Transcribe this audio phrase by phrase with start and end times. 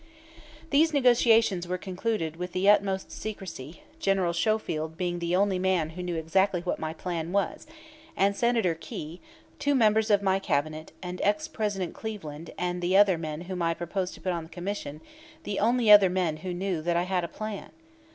[0.71, 6.01] These negotiations were concluded with the utmost secrecy, General Schofield being the only man who
[6.01, 7.67] knew exactly what my plan was,
[8.17, 9.19] and Senator Quay,
[9.59, 13.75] two members of my Cabinet, and ex President Cleveland and the other men whom I
[13.75, 15.01] proposed to put on the Commission,
[15.43, 17.69] the only other men who knew that I had a plan.